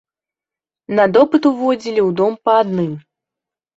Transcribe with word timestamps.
На 0.99 1.05
допыт 1.17 1.43
уводзілі 1.51 2.01
ў 2.07 2.17
дом 2.23 2.33
па 2.49 2.59
адным. 2.63 2.91